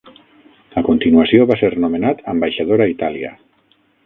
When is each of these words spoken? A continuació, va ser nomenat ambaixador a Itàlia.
A 0.79 0.83
continuació, 0.87 1.45
va 1.51 1.59
ser 1.59 1.71
nomenat 1.85 2.25
ambaixador 2.35 2.85
a 2.87 2.89
Itàlia. 2.97 3.35